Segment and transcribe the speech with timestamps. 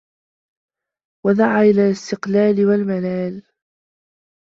[1.25, 3.43] وَدَعَا إلَى الِاسْتِثْقَالِ وَالْمَلَالِ